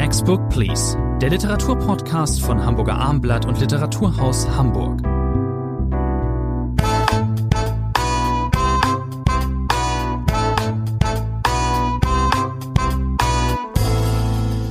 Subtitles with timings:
[0.00, 5.02] Next Book Please, der Literaturpodcast von Hamburger Armblatt und Literaturhaus Hamburg.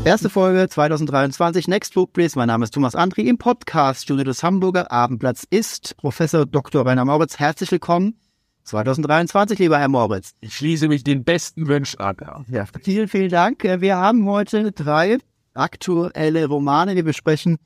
[0.04, 2.36] Erste Folge 2023, Next Book Please.
[2.36, 3.30] Mein Name ist Thomas Andri.
[3.30, 6.88] Im Podcast-Studio des Hamburger Abendblatts ist Professor Dr.
[6.88, 7.38] Rainer Moritz.
[7.38, 8.20] Herzlich willkommen
[8.64, 10.34] 2023, lieber Herr Moritz.
[10.42, 12.46] Ich schließe mich den besten Wünschen an.
[12.50, 13.64] Ja, vielen, vielen Dank.
[13.64, 15.18] Wir haben heute drei
[15.54, 16.96] aktuelle Romane.
[16.96, 17.58] Wir besprechen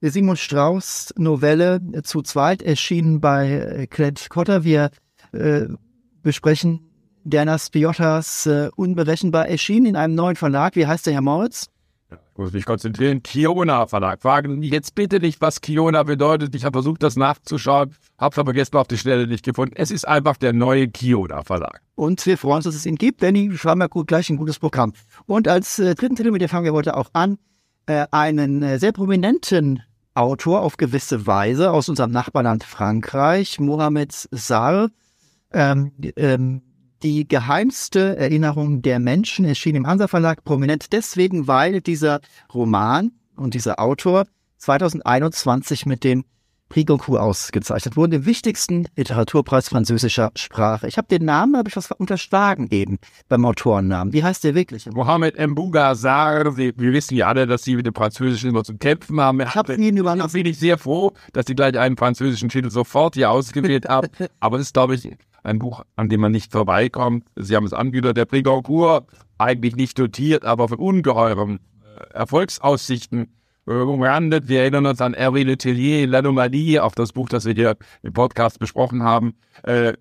[0.00, 4.64] Simon Strauß Novelle zu zweit, erschienen bei Klett Cotter.
[4.64, 4.90] Wir
[5.32, 5.66] äh,
[6.22, 6.90] besprechen
[7.24, 10.76] Dernas Piotras äh, Unberechenbar erschienen in einem neuen Verlag.
[10.76, 11.69] Wie heißt der, Herr Moritz?
[12.40, 13.22] Muss mich konzentrieren.
[13.22, 14.22] Kiona Verlag.
[14.22, 16.54] Fragen jetzt bitte nicht, was Kiona bedeutet.
[16.54, 19.74] Ich habe versucht, das nachzuschauen, habe es aber gestern auf die Stelle nicht gefunden.
[19.76, 21.82] Es ist einfach der neue Kiona Verlag.
[21.96, 24.38] Und wir freuen uns, dass es ihn gibt, denn die schreiben ja gut, gleich ein
[24.38, 24.94] gutes Programm.
[25.26, 27.36] Und als äh, dritten Titel, mit dem fangen wir heute auch an,
[27.84, 29.82] äh, einen äh, sehr prominenten
[30.14, 34.88] Autor auf gewisse Weise aus unserem Nachbarland Frankreich, Mohamed Sar.
[35.52, 36.62] Ähm, ähm,
[37.02, 42.20] die geheimste Erinnerung der Menschen erschien im Hansa Verlag prominent deswegen, weil dieser
[42.52, 44.26] Roman und dieser Autor
[44.58, 46.24] 2021 mit dem
[46.70, 50.86] Prix Goncourt ausgezeichnet wurde, dem wichtigsten Literaturpreis französischer Sprache.
[50.86, 54.14] Ich habe den Namen, habe ich was unterschlagen eben beim Autorennamen.
[54.14, 54.86] Wie heißt der wirklich?
[54.86, 56.56] Mohamed Mbouga Sarr.
[56.56, 59.40] Wir wissen ja alle, dass Sie mit dem Französischen immer zu kämpfen haben.
[59.40, 60.28] Ich habe ihn übernommen.
[60.28, 64.08] Ich bin ich sehr froh, dass Sie gleich einen französischen Titel sofort hier ausgewählt haben.
[64.40, 65.10] Aber es ist, glaube ich,
[65.42, 67.26] ein Buch, an dem man nicht vorbeikommt.
[67.34, 73.28] Sie haben es angedeutet, der Prix Goncourt, eigentlich nicht dotiert, aber von ungeheuren äh, Erfolgsaussichten
[73.66, 74.48] umrandet.
[74.48, 78.58] Wir erinnern uns an Hervé Letellier, L'Anomalie, auf das Buch, das wir hier im Podcast
[78.58, 79.34] besprochen haben.
[79.62, 79.94] Äh,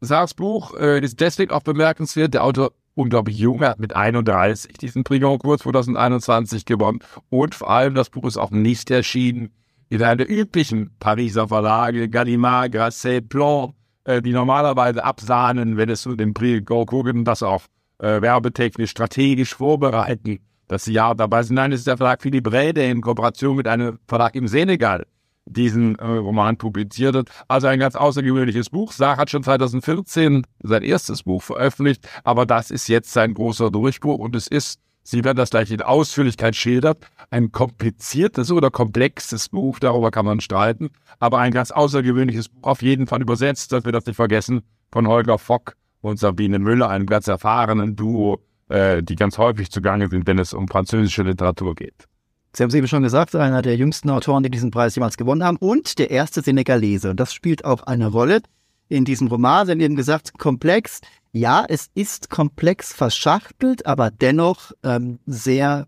[0.00, 2.34] Sars Buch äh, ist deswegen auch bemerkenswert.
[2.34, 7.00] Der Autor unglaublich jung, hat mit 31 diesen Prix Goncourt 2021 gewonnen.
[7.28, 9.50] Und vor allem, das Buch ist auch nicht erschienen
[9.88, 13.72] in einer üblichen Pariser Verlage, Gallimard, Grasset, Plan,
[14.04, 17.62] äh, die normalerweise absahnen, wenn es zu dem Prix Goncourt geht und das auch
[17.98, 20.38] äh, werbetechnisch strategisch vorbereiten,
[20.70, 21.56] dass sie ja dabei sind.
[21.56, 25.04] Nein, es ist der Verlag Philippe Rey, der in Kooperation mit einem Verlag im Senegal
[25.44, 27.28] diesen äh, Roman publiziert hat.
[27.48, 28.92] Also ein ganz außergewöhnliches Buch.
[28.92, 34.18] Sarah hat schon 2014 sein erstes Buch veröffentlicht, aber das ist jetzt sein großer Durchbruch
[34.18, 36.94] und es ist Sie werden das gleich in Ausführlichkeit schildern.
[37.30, 42.82] Ein kompliziertes oder komplexes Buch, darüber kann man streiten, aber ein ganz außergewöhnliches Buch, auf
[42.82, 44.60] jeden Fall übersetzt, dass wir das nicht vergessen,
[44.92, 50.08] von Holger Fock und Sabine Müller, einem ganz erfahrenen Duo, äh, die ganz häufig zugange
[50.08, 52.06] sind, wenn es um französische Literatur geht.
[52.52, 55.44] Sie haben es eben schon gesagt, einer der jüngsten Autoren, die diesen Preis jemals gewonnen
[55.44, 57.10] haben und der erste Senegalese.
[57.10, 58.40] Und das spielt auch eine Rolle
[58.88, 59.66] in diesem Roman.
[59.66, 61.00] Sie haben eben gesagt, komplex.
[61.32, 65.86] Ja, es ist komplex verschachtelt, aber dennoch ähm, sehr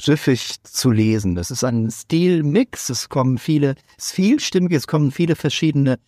[0.00, 1.34] süffig zu lesen.
[1.34, 5.98] Das ist ein Stilmix, es kommen viele, es ist vielstimmig, es kommen viele verschiedene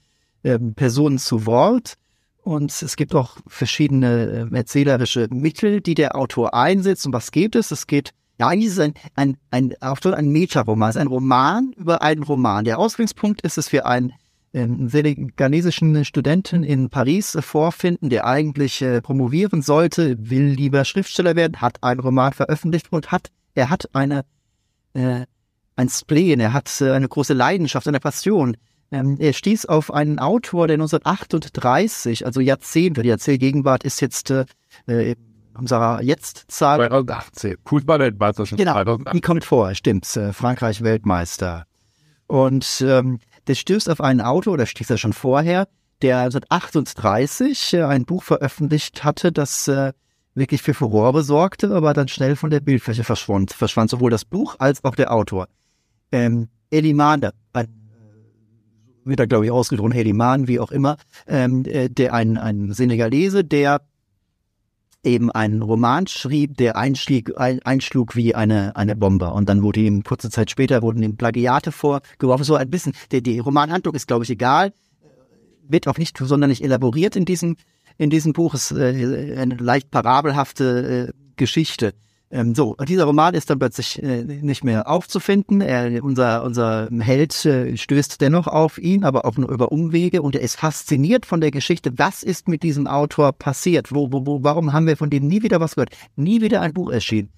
[0.44, 1.94] ähm, Personen zu Wort
[2.47, 7.05] und es gibt auch verschiedene äh, erzählerische Mittel, die der Autor einsetzt.
[7.05, 7.73] Um was geht es?
[7.73, 11.09] Es geht, ja, eigentlich ist es ein, ein, ein, ein, ein Meta-Roman, es ist ein
[11.09, 12.65] Roman über einen Roman.
[12.65, 14.12] Der Ausgangspunkt ist es für einen
[14.55, 21.61] einen senegalesischen Studenten in Paris vorfinden, der eigentlich äh, promovieren sollte, will lieber Schriftsteller werden,
[21.61, 24.25] hat einen Roman veröffentlicht und hat, er hat eine,
[24.95, 25.27] äh,
[25.75, 28.56] ein Spleen, er hat äh, eine große Leidenschaft, eine Passion.
[28.93, 34.45] Ähm, er stieß auf einen Autor, der 1938, also Jahrzehnte, die Erzählgegenwart ist jetzt äh,
[34.87, 35.17] äh
[35.59, 36.79] unserer Jetztzahl.
[36.79, 38.59] 2018, Fußball-Weltmeisterschaft.
[38.59, 39.13] Genau, 2018.
[39.17, 41.65] die kommt vor, stimmt, äh, Frankreich Weltmeister.
[42.27, 45.67] Und ähm, der stößt auf einen Autor, oder stieß er schon vorher,
[46.03, 49.93] der 1938 äh, ein Buch veröffentlicht hatte, das äh,
[50.35, 54.57] wirklich für Furore sorgte, aber dann schnell von der Bildfläche verschwand, verschwand sowohl das Buch
[54.59, 55.49] als auch der Autor.
[56.13, 57.33] Ähm, Eliman, ein, äh,
[59.06, 60.97] wird er glaube ich ausgedrungen, Eliman, wie auch immer,
[61.27, 63.81] ähm, äh, der ein, ein Senegalese, der
[65.06, 69.31] eben einen Roman schrieb, der einschlug, einschlug wie eine, eine Bombe.
[69.31, 72.44] Und dann wurde ihm kurze Zeit später wurden ihm Plagiate vorgeworfen.
[72.44, 74.73] So ein bisschen, die, die Romanhandlung ist, glaube ich, egal.
[75.69, 77.56] Wird auch nicht sonderlich elaboriert in diesem,
[77.99, 78.55] in diesem Buch.
[78.55, 81.94] Es ist äh, eine leicht parabelhafte äh, Geschichte.
[82.28, 85.61] Ähm, so, dieser Roman ist dann plötzlich äh, nicht mehr aufzufinden.
[85.61, 90.34] Er, unser, unser Held äh, stößt dennoch auf ihn, aber auch nur über Umwege und
[90.34, 91.93] er ist fasziniert von der Geschichte.
[91.96, 93.94] Was ist mit diesem Autor passiert?
[93.94, 95.96] Wo, wo, wo, warum haben wir von dem nie wieder was gehört?
[96.17, 97.31] Nie wieder ein Buch erschienen.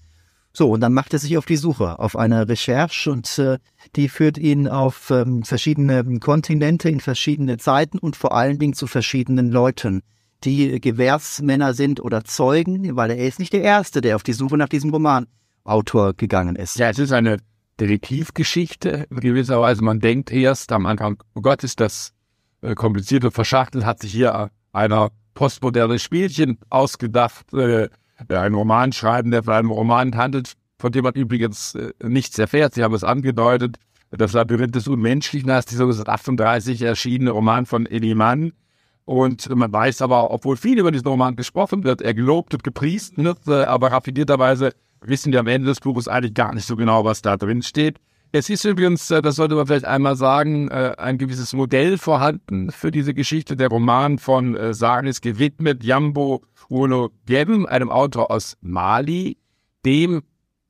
[0.55, 3.58] So, und dann macht er sich auf die Suche, auf eine Recherche und äh,
[3.94, 8.87] die führt ihn auf ähm, verschiedene Kontinente in verschiedene Zeiten und vor allen Dingen zu
[8.87, 10.02] verschiedenen Leuten
[10.44, 14.56] die Gewährsmänner sind oder Zeugen, weil er ist nicht der Erste, der auf die Suche
[14.56, 15.26] nach diesem Roman
[15.64, 16.79] Autor gegangen ist.
[16.79, 17.38] Ja, es ist eine
[17.81, 19.82] Detektivgeschichte in gewisser Weise.
[19.85, 22.12] Man denkt erst am Anfang, oh Gott, ist das
[22.62, 27.88] äh, kompliziert und verschachtelt, hat sich hier einer postmoderne Spielchen ausgedacht, äh,
[28.29, 32.75] ein Roman schreiben, der von einem Roman handelt, von dem man übrigens äh, nichts erfährt.
[32.75, 33.76] Sie haben es angedeutet.
[34.11, 38.52] Das Labyrinth des Unmenschlichen heißt dieser 1938 erschienene Roman von Eddie Mann.
[39.08, 43.25] Und man weiß aber, obwohl viel über diesen Roman gesprochen wird, er gelobt und gepriesen
[43.25, 47.06] wird, äh, aber raffinierterweise wissen wir am Ende des Buches eigentlich gar nicht so genau,
[47.06, 47.96] was da drin steht.
[48.32, 52.70] Es ist übrigens, äh, das sollte man vielleicht einmal sagen, äh, ein gewisses Modell vorhanden
[52.70, 53.56] für diese Geschichte.
[53.56, 59.38] Der Roman von äh, Sagen ist gewidmet Jambo Uno Gem, einem Autor aus Mali,
[59.87, 60.20] dem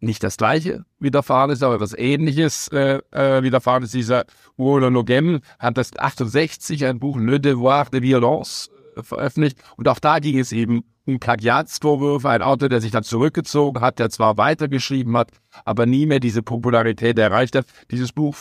[0.00, 3.00] nicht das gleiche widerfahren ist, aber etwas ähnliches äh,
[3.42, 3.94] widerfahren ist.
[3.94, 4.24] Dieser
[4.56, 10.18] Uno Nogem hat das 68 ein Buch Le Devoir de Violence veröffentlicht und auch da
[10.18, 15.16] ging es eben um Plagiatsvorwürfe, ein Autor, der sich dann zurückgezogen hat, der zwar weitergeschrieben
[15.16, 15.30] hat,
[15.64, 17.66] aber nie mehr diese Popularität erreicht hat.
[17.90, 18.34] Dieses Buch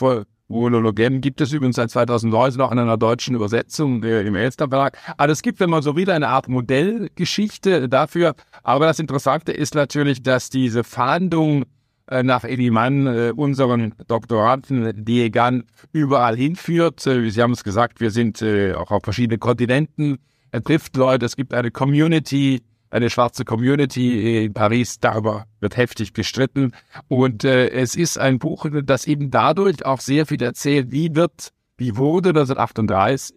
[0.47, 4.97] Monologen gibt es übrigens seit 2019 auch in einer deutschen Übersetzung äh, im Elster Verlag.
[5.17, 8.35] Aber es gibt, wenn man so wieder, eine Art Modellgeschichte dafür.
[8.63, 11.65] Aber das Interessante ist natürlich, dass diese Fahndung
[12.07, 17.05] äh, nach Ediman, äh, unseren Doktoranden Diegan, überall hinführt.
[17.05, 20.19] Äh, Sie haben es gesagt, wir sind äh, auch auf verschiedenen Kontinenten
[20.51, 26.13] er trifft Leute, es gibt eine Community, eine schwarze Community in Paris, darüber wird heftig
[26.13, 26.73] gestritten.
[27.07, 31.51] Und äh, es ist ein Buch, das eben dadurch auch sehr viel erzählt, wie wird,
[31.77, 33.35] wie wurde 1938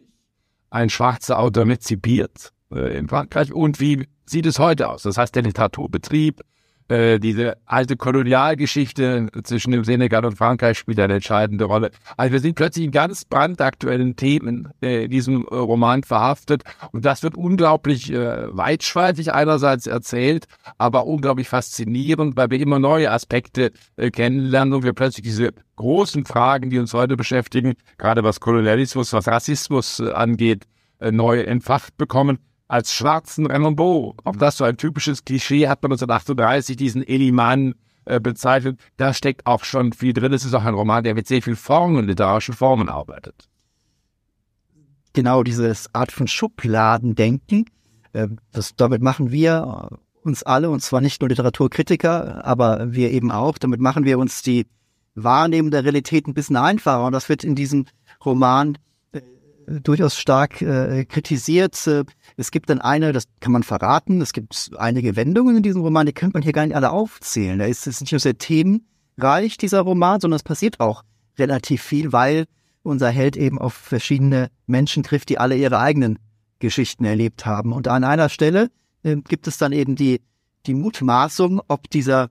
[0.70, 5.02] ein schwarzer Autor rezipiert äh, in Frankreich und wie sieht es heute aus?
[5.02, 6.40] Das heißt, der Literaturbetrieb,
[6.90, 11.90] äh, diese alte Kolonialgeschichte zwischen dem Senegal und Frankreich spielt eine entscheidende Rolle.
[12.16, 17.04] Also wir sind plötzlich in ganz brandaktuellen Themen äh, in diesem äh, Roman verhaftet und
[17.04, 20.46] das wird unglaublich äh, weitschweitig einerseits erzählt,
[20.78, 26.24] aber unglaublich faszinierend, weil wir immer neue Aspekte äh, kennenlernen und wir plötzlich diese großen
[26.24, 30.64] Fragen, die uns heute beschäftigen, gerade was Kolonialismus, was Rassismus äh, angeht,
[30.98, 32.38] äh, neu entfacht bekommen
[32.70, 34.14] als schwarzen Renombeau.
[34.24, 37.74] Auch das so ein typisches Klischee hat man 1938 diesen Eliman
[38.04, 38.78] äh, bezeichnet.
[38.96, 40.32] Da steckt auch schon viel drin.
[40.32, 43.48] Es ist auch ein Roman, der mit sehr viel Formen, literarischen Formen arbeitet.
[45.12, 47.66] Genau, dieses Art von Schubladendenken,
[48.12, 53.32] äh, das, damit machen wir uns alle, und zwar nicht nur Literaturkritiker, aber wir eben
[53.32, 54.66] auch, damit machen wir uns die
[55.16, 57.04] Wahrnehmung der Realität ein bisschen einfacher.
[57.04, 57.86] Und das wird in diesem
[58.24, 58.78] Roman
[59.66, 61.88] durchaus stark äh, kritisiert.
[62.36, 66.06] Es gibt dann eine, das kann man verraten, es gibt einige Wendungen in diesem Roman,
[66.06, 67.58] die könnte man hier gar nicht alle aufzählen.
[67.58, 71.02] Da ist es nicht nur sehr themenreich, dieser Roman, sondern es passiert auch
[71.38, 72.46] relativ viel, weil
[72.82, 76.18] unser Held eben auf verschiedene Menschen trifft, die alle ihre eigenen
[76.58, 77.72] Geschichten erlebt haben.
[77.72, 78.70] Und an einer Stelle
[79.02, 80.20] äh, gibt es dann eben die,
[80.66, 82.30] die Mutmaßung, ob dieser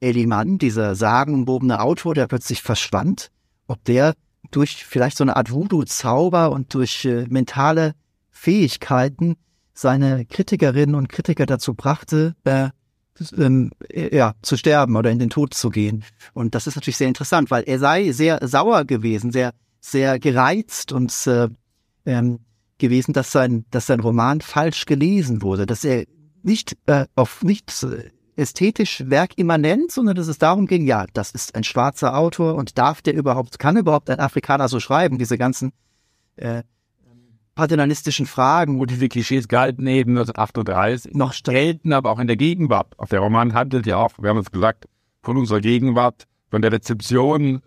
[0.00, 3.30] Eliman, dieser sagenumwobene Autor, der plötzlich verschwand,
[3.66, 4.14] ob der
[4.54, 7.94] durch vielleicht so eine Art Voodoo-Zauber und durch äh, mentale
[8.30, 9.36] Fähigkeiten
[9.74, 12.68] seine Kritikerinnen und Kritiker dazu brachte, äh,
[13.36, 16.04] ähm, ja, zu sterben oder in den Tod zu gehen.
[16.32, 20.92] Und das ist natürlich sehr interessant, weil er sei sehr sauer gewesen, sehr, sehr gereizt
[20.92, 21.48] und äh,
[22.06, 22.40] ähm,
[22.78, 26.04] gewesen, dass sein, dass sein Roman falsch gelesen wurde, dass er
[26.42, 31.54] nicht äh, auf nichts äh, ästhetisch werkimmanent, sondern dass es darum ging, ja, das ist
[31.54, 35.72] ein schwarzer Autor und darf der überhaupt, kann überhaupt ein Afrikaner so schreiben, diese ganzen
[36.36, 36.62] äh,
[37.54, 38.80] paternalistischen Fragen.
[38.80, 42.98] Und diese Klischees galten eben 1938 noch gelten, aber auch in der Gegenwart.
[42.98, 44.86] Auch der Roman handelt ja auch, wir haben es gesagt,
[45.22, 47.62] von unserer Gegenwart, von der Rezeption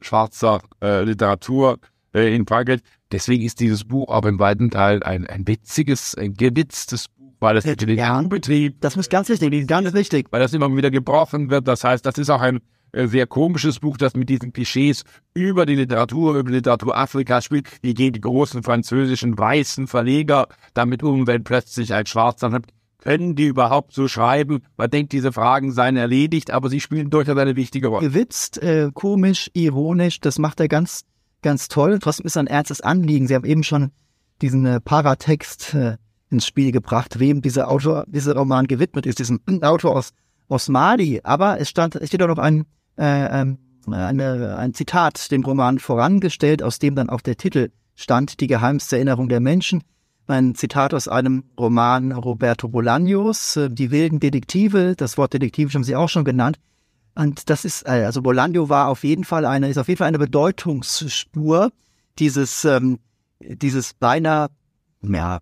[0.00, 1.78] schwarzer äh, Literatur
[2.14, 2.80] äh, in Frankreich.
[3.12, 7.54] Deswegen ist dieses Buch auch im weiten Teil ein, ein witziges, ein gewitztes Buch weil
[7.54, 8.80] das natürlich ja, Betrieb.
[8.80, 10.28] Das ist ganz wichtig, ganz wichtig.
[10.30, 11.66] Weil das immer wieder gebrochen wird.
[11.66, 12.60] Das heißt, das ist auch ein
[12.92, 15.04] äh, sehr komisches Buch, das mit diesen Klischees
[15.34, 17.66] über die Literatur, über die Literatur Afrikas spielt.
[17.82, 22.64] Wie gehen die großen französischen weißen Verleger damit um, wenn plötzlich ein Schwarzer hat?
[22.98, 24.62] Können die überhaupt so schreiben?
[24.76, 28.06] Man denkt, diese Fragen seien erledigt, aber sie spielen durchaus eine wichtige Rolle.
[28.06, 31.06] Gewitzt, äh, komisch, ironisch, das macht er ganz,
[31.40, 31.98] ganz toll.
[31.98, 33.26] Trotzdem ist ein ernstes Anliegen.
[33.26, 33.92] Sie haben eben schon
[34.42, 35.96] diesen äh, Paratext äh,
[36.30, 40.12] ins Spiel gebracht, wem dieser Autor, dieser Roman gewidmet ist, diesem Autor aus,
[40.48, 41.20] aus Mali.
[41.22, 43.58] Aber es stand, es steht auch noch ein, äh, ähm,
[43.90, 48.96] eine, ein Zitat dem Roman vorangestellt, aus dem dann auch der Titel stand, Die geheimste
[48.96, 49.82] Erinnerung der Menschen.
[50.26, 54.94] Ein Zitat aus einem Roman Roberto Bolaños, äh, Die wilden Detektive.
[54.96, 56.58] Das Wort Detektive haben Sie auch schon genannt.
[57.16, 60.08] Und das ist, äh, also Bolaño war auf jeden Fall eine, ist auf jeden Fall
[60.08, 61.72] eine Bedeutungsspur
[62.18, 63.00] dieses, ähm,
[63.40, 64.48] dieses beinahe,
[65.02, 65.40] ja,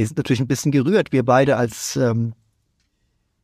[0.00, 2.32] wir sind natürlich ein bisschen gerührt, wir beide als, ähm,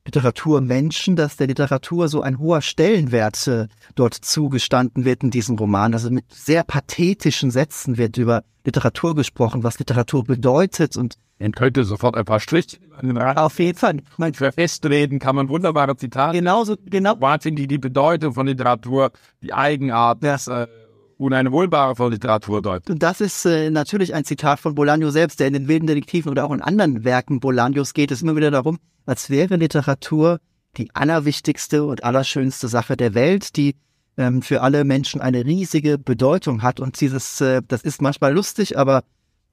[0.06, 5.92] Literaturmenschen, dass der Literatur so ein hoher Stellenwert äh, dort zugestanden wird in diesem Roman.
[5.92, 11.84] Also mit sehr pathetischen Sätzen wird über Literatur gesprochen, was Literatur bedeutet und man könnte
[11.84, 12.78] sofort ein paar Striche
[13.36, 13.98] auf jeden Fall.
[14.16, 16.38] Man für festreden kann man wunderbare Zitate.
[16.38, 17.20] Genauso, genau.
[17.20, 20.66] Wahnsinn, die die Bedeutung von Literatur, die Eigenart, das, äh,
[21.18, 22.92] und eine wohlbare von Literatur deuten.
[22.92, 26.30] Und das ist äh, natürlich ein Zitat von Bolaño selbst, der in den wilden Detektiven
[26.30, 30.40] oder auch in anderen Werken Bolaños geht es immer wieder darum, als wäre Literatur
[30.76, 33.76] die allerwichtigste und allerschönste Sache der Welt, die
[34.18, 36.80] ähm, für alle Menschen eine riesige Bedeutung hat.
[36.80, 39.02] Und dieses, äh, das ist manchmal lustig, aber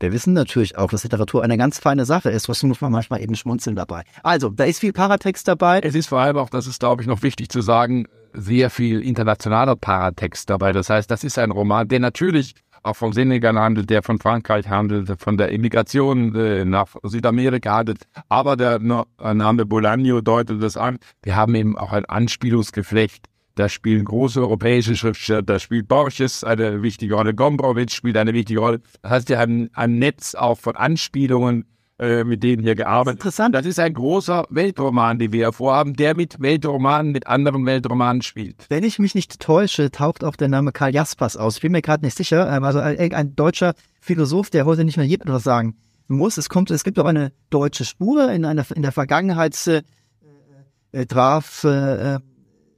[0.04, 2.50] wir wissen natürlich auch, dass Literatur eine ganz feine Sache ist.
[2.50, 4.04] Was muss man manchmal eben schmunzeln dabei.
[4.22, 5.80] Also, da ist viel Paratext dabei.
[5.82, 9.02] Es ist vor allem auch, das ist, glaube ich, noch wichtig zu sagen, sehr viel
[9.02, 10.74] internationaler Paratext dabei.
[10.74, 14.68] Das heißt, das ist ein Roman, der natürlich auch von Senegal handelt, der von Frankreich
[14.68, 18.00] handelt, von der Immigration äh, nach Südamerika handelt.
[18.28, 20.98] Aber der Name Bolaño deutet das an.
[21.22, 26.82] Wir haben eben auch ein Anspielungsgeflecht da spielen große europäische Schriftsteller, da spielt Borges eine
[26.82, 28.82] wichtige Rolle, Gombrowicz spielt eine wichtige Rolle.
[29.02, 31.66] Das heißt, wir haben ein Netz auch von Anspielungen,
[32.00, 33.20] äh, mit denen hier gearbeitet.
[33.20, 33.54] Interessant.
[33.54, 38.24] Das ist ein großer Weltroman, den wir hier vorhaben, der mit Weltromanen, mit anderen Weltromanen
[38.24, 38.66] spielt.
[38.70, 41.58] Wenn ich mich nicht täusche, taucht auch der Name Karl Jaspers aus.
[41.58, 42.50] Ich bin mir gerade nicht sicher.
[42.64, 46.38] Also ein deutscher Philosoph, der heute nicht mehr jedem etwas sagen muss.
[46.38, 48.32] Es kommt, es gibt auch eine deutsche Spur.
[48.32, 49.84] In einer, in der Vergangenheit äh,
[50.92, 52.20] äh, traf äh,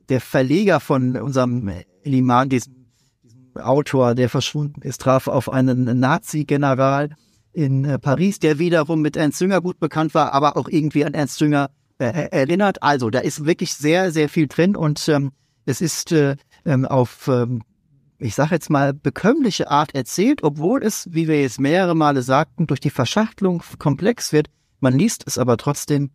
[0.10, 1.72] der Verleger von unserem
[2.04, 2.88] Liman, diesem,
[3.24, 7.10] diesem Autor, der verschwunden ist, traf auf einen Nazi-General
[7.54, 11.14] in äh, Paris, der wiederum mit Ernst Jünger gut bekannt war, aber auch irgendwie an
[11.14, 12.84] Ernst Jünger äh, erinnert.
[12.84, 15.32] Also da ist wirklich sehr, sehr viel drin und ähm,
[15.66, 16.36] es ist äh,
[16.66, 17.64] ähm, auf, ähm,
[18.18, 22.68] ich sage jetzt mal, bekömmliche Art erzählt, obwohl es, wie wir jetzt mehrere Male sagten,
[22.68, 24.48] durch die Verschachtelung komplex wird.
[24.80, 26.12] Man liest es aber trotzdem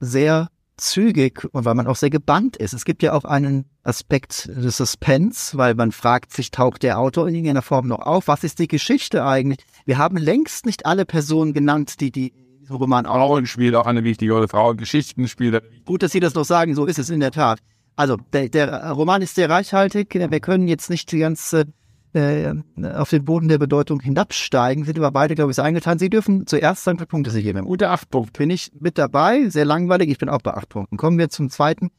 [0.00, 0.48] sehr
[0.80, 2.72] zügig und weil man auch sehr gebannt ist.
[2.72, 7.28] Es gibt ja auch einen Aspekt des Suspense, weil man fragt sich, taucht der Autor
[7.28, 8.28] in irgendeiner Form noch auf?
[8.28, 9.64] Was ist die Geschichte eigentlich?
[9.84, 12.32] Wir haben längst nicht alle Personen genannt, die die
[12.68, 14.48] Roman Frauen spielt auch eine wichtige Rolle.
[14.48, 15.62] Frauengeschichten spielt.
[15.84, 16.74] Gut, dass Sie das noch sagen.
[16.74, 17.58] So ist es in der Tat.
[17.96, 20.14] Also der, der Roman ist sehr reichhaltig.
[20.14, 21.64] Wir können jetzt nicht die ganze
[22.12, 22.52] äh,
[22.94, 25.98] auf den Boden der Bedeutung hinabsteigen, sind aber beide, glaube ich, eingetan.
[25.98, 27.64] Sie dürfen zuerst sagen, wie Punkte Sie geben.
[27.64, 28.38] Gute acht Punkte.
[28.38, 30.96] Bin ich mit dabei, sehr langweilig, ich bin auch bei acht Punkten.
[30.96, 31.90] Kommen wir zum zweiten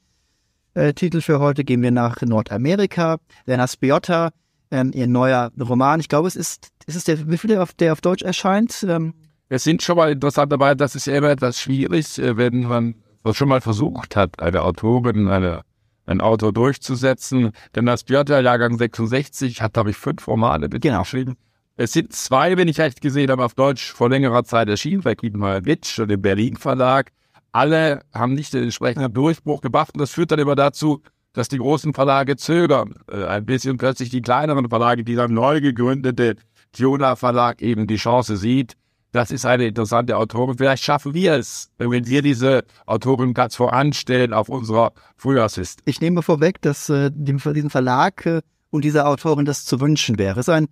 [0.74, 3.18] äh, Titel für heute, gehen wir nach Nordamerika.
[3.46, 4.32] Werner Spiotta,
[4.70, 6.00] ähm, ihr neuer Roman.
[6.00, 8.86] Ich glaube, es ist, ist es der, wie viel der auf, der auf Deutsch erscheint?
[8.88, 9.14] Ähm,
[9.50, 12.96] es sind schon mal interessant dabei, das ist ja immer etwas schwierig, äh, wenn man
[13.34, 15.62] schon mal versucht hat, eine Autorin, eine
[16.06, 17.52] ein Autor durchzusetzen.
[17.76, 21.00] Denn das Piotr Jahrgang 66 hat, glaube ich, fünf Romane genau.
[21.00, 21.38] geschrieben.
[21.78, 25.16] Es sind zwei, wenn ich recht gesehen habe, auf Deutsch vor längerer Zeit erschienen, bei
[25.16, 27.12] Kiepenheuer Witsch und im Berlin Verlag.
[27.52, 31.02] Alle haben nicht den entsprechenden Durchbruch gebracht und das führt dann immer dazu,
[31.34, 32.96] dass die großen Verlage zögern.
[33.12, 36.36] Äh, ein bisschen plötzlich die kleineren Verlage, die dann neu gegründete
[36.72, 38.76] Tiona Verlag eben die Chance sieht,
[39.12, 40.58] das ist eine interessante Autorin.
[40.58, 45.84] Vielleicht schaffen wir es, wenn wir diese Autorin ganz voranstellen auf unserer Frühjahrsliste.
[45.86, 50.18] Ich nehme vorweg, dass äh, dem, diesem Verlag äh, und dieser Autorin das zu wünschen
[50.18, 50.40] wäre.
[50.40, 50.68] Es ist ein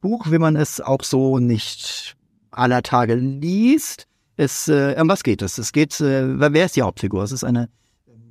[0.00, 2.16] Buch, wie man es auch so nicht
[2.50, 4.06] aller Tage liest.
[4.36, 5.58] Es, äh, um was geht es?
[5.58, 7.22] Es geht, äh, wer ist die Hauptfigur?
[7.22, 7.68] Es ist eine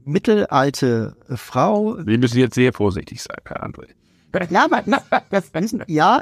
[0.03, 1.97] mittelalte Frau.
[2.05, 3.87] Wir müssen jetzt sehr vorsichtig sein, Herr André.
[5.87, 6.21] Ja,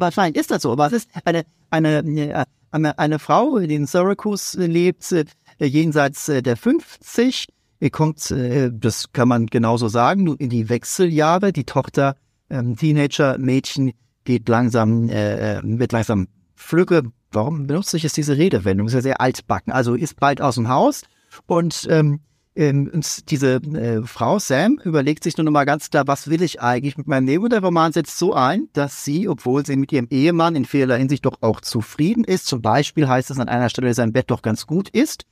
[0.00, 4.64] wahrscheinlich ist das so, aber es ist eine, eine, eine, eine Frau, die in Syracuse
[4.64, 5.24] lebt, äh,
[5.58, 7.48] jenseits äh, der 50,
[7.90, 11.52] kommt, äh, das kann man genauso sagen, in die Wechseljahre.
[11.52, 12.16] Die Tochter,
[12.50, 13.92] ähm, Teenager-Mädchen,
[14.24, 17.02] geht langsam, äh, wird langsam flügge.
[17.32, 18.86] Warum benutze ich jetzt diese Redewendung?
[18.86, 19.72] Ist ja sehr altbacken.
[19.72, 21.02] Also ist bald aus dem Haus
[21.46, 22.20] und ähm,
[22.54, 26.42] ähm, und diese äh, Frau Sam überlegt sich nur noch mal ganz klar, was will
[26.42, 27.44] ich eigentlich mit meinem Leben?
[27.44, 30.98] Und der Roman setzt so ein, dass sie, obwohl sie mit ihrem Ehemann in vielerlei
[30.98, 34.30] Hinsicht doch auch zufrieden ist, zum Beispiel heißt es an einer Stelle, dass sein Bett
[34.30, 35.24] doch ganz gut ist,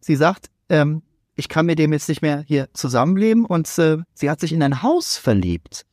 [0.00, 1.02] sie sagt, ähm,
[1.34, 4.62] ich kann mit dem jetzt nicht mehr hier zusammenleben und äh, sie hat sich in
[4.62, 5.84] ein Haus verliebt.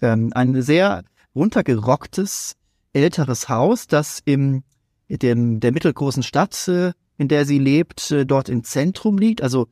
[0.00, 1.04] Ähm, ein sehr
[1.34, 2.56] runtergerocktes,
[2.92, 4.62] älteres Haus, das im
[5.08, 9.68] dem, der mittelgroßen Stadt, äh, in der sie lebt, äh, dort im Zentrum liegt, also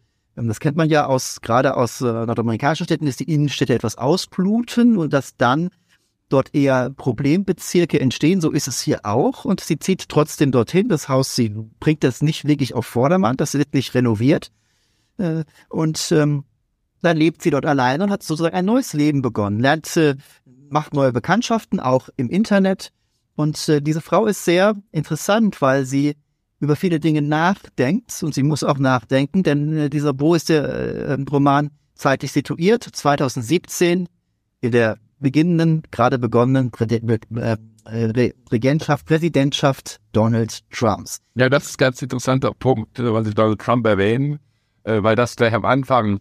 [0.46, 4.96] das kennt man ja aus, gerade aus äh, nordamerikanischen Städten, dass die Innenstädte etwas ausbluten
[4.96, 5.70] und dass dann
[6.28, 8.40] dort eher Problembezirke entstehen.
[8.40, 9.44] So ist es hier auch.
[9.44, 10.88] Und sie zieht trotzdem dorthin.
[10.88, 13.36] Das Haus, sie bringt das nicht wirklich auf Vordermann.
[13.36, 14.52] Das wird nicht renoviert.
[15.16, 16.44] Äh, und ähm,
[17.02, 19.58] dann lebt sie dort alleine und hat sozusagen ein neues Leben begonnen.
[19.58, 20.16] Lernt, äh,
[20.68, 22.92] macht neue Bekanntschaften, auch im Internet.
[23.34, 26.16] Und diese Frau ist sehr interessant, weil sie
[26.60, 30.64] über viele Dinge nachdenkt und sie muss auch nachdenken, denn äh, dieser Bo ist der
[30.64, 34.08] äh, Roman zeitlich situiert, 2017
[34.60, 36.70] in der beginnenden, gerade begonnenen
[37.36, 37.56] äh,
[38.52, 41.20] Regentschaft, Präsidentschaft Donald Trumps.
[41.34, 44.38] Ja, das ist ein ganz interessanter Punkt, was Sie Donald Trump erwähnen,
[44.84, 46.20] weil das gleich am Anfang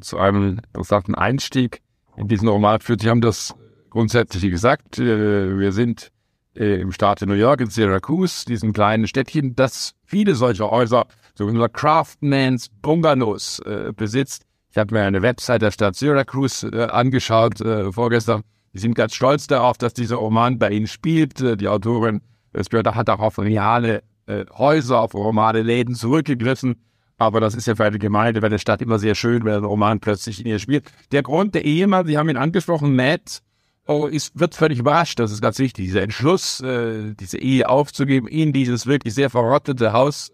[0.00, 1.82] zu einem interessanten Einstieg
[2.16, 3.02] in diesen Roman führt.
[3.02, 3.54] Sie haben das
[3.90, 6.10] grundsätzlich gesagt, wir sind
[6.54, 12.68] im Staat New York, in Syracuse, diesem kleinen Städtchen, das viele solcher Häuser, sogenannte Craftmans
[12.80, 13.60] Bungalows
[13.96, 18.42] besitzt ich habe mir eine Website der Stadt Syracuse äh, angeschaut äh, vorgestern.
[18.72, 21.40] Die sind ganz stolz darauf, dass dieser Roman bei ihnen spielt.
[21.40, 22.22] Äh, die Autorin
[22.60, 26.74] Spiotta hat auch auf reale äh, Häuser, auf romane Läden zurückgegriffen.
[27.18, 29.64] Aber das ist ja für eine Gemeinde, für eine Stadt immer sehr schön, wenn ein
[29.64, 30.90] Roman plötzlich in ihr spielt.
[31.12, 33.43] Der Grund, der Ehemann, Sie haben ihn angesprochen, Matt,
[33.86, 35.18] oh, ist, wird völlig überrascht.
[35.18, 35.86] Das ist ganz wichtig.
[35.86, 40.32] Dieser Entschluss, äh, diese Ehe aufzugeben, in dieses wirklich sehr verrottete Haus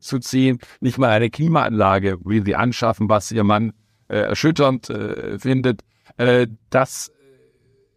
[0.00, 3.72] zu ziehen, nicht mal eine Klimaanlage will sie anschaffen, was ihr Mann
[4.08, 5.82] äh, erschütternd äh, findet,
[6.16, 7.08] äh, dass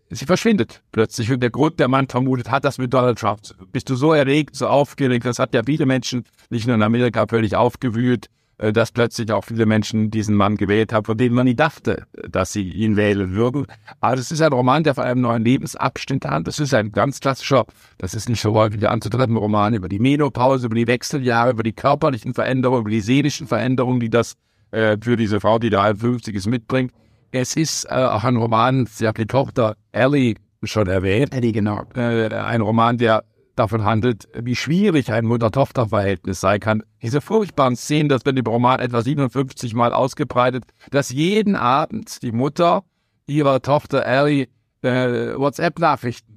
[0.09, 1.31] äh, sie verschwindet plötzlich.
[1.31, 3.41] Und der Grund, der Mann vermutet, hat das mit Donald Trump.
[3.71, 5.25] Bist du so erregt, so aufgeregt?
[5.25, 8.27] Das hat ja viele Menschen, nicht nur in Amerika, völlig aufgewühlt.
[8.57, 12.05] Äh, dass plötzlich auch viele Menschen diesen Mann gewählt haben, von denen man nie dachte,
[12.29, 13.65] dass sie ihn wählen würden.
[13.99, 16.47] Aber es ist ein Roman, der vor einem neuen Lebensabschnitt hat.
[16.47, 17.65] Das ist ein ganz klassischer,
[17.97, 21.73] das ist nicht so häufig anzutreffen, Roman über die Menopause, über die Wechseljahre, über die
[21.73, 24.35] körperlichen Veränderungen, über die seelischen Veränderungen, die das
[24.71, 26.93] äh, für diese Frau, die da 50 ist, mitbringt.
[27.31, 31.35] Es ist äh, auch ein Roman, sie hat die Tochter Ellie schon erwähnt.
[31.35, 31.83] Ellie, genau.
[31.93, 36.83] Äh, ein Roman, der davon handelt, wie schwierig ein Mutter-Tochter-Verhältnis sein kann.
[37.01, 42.31] Diese furchtbaren Szenen, das wird im Roman etwa 57 Mal ausgebreitet, dass jeden Abend die
[42.31, 42.83] Mutter
[43.27, 44.47] ihrer Tochter Ellie
[44.81, 46.35] äh, WhatsApp-Nachrichten